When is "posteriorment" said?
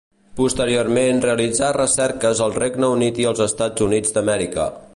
0.37-1.19